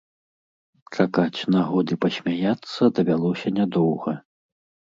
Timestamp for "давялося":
2.99-3.47